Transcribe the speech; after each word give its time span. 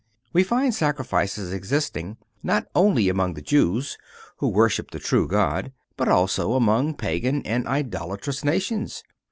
(393) 0.31 0.39
We 0.39 0.43
find 0.65 0.73
sacrifices 0.73 1.53
existing 1.53 2.17
not 2.41 2.65
only 2.73 3.07
among 3.07 3.35
the 3.35 3.41
Jews, 3.43 3.99
who 4.37 4.47
worshiped 4.49 4.93
the 4.93 4.97
true 4.99 5.27
God, 5.27 5.73
but 5.95 6.07
also 6.07 6.53
among 6.53 6.95
Pagan 6.95 7.43
and 7.45 7.67
idolatrous 7.67 8.43
nations. 8.43 9.03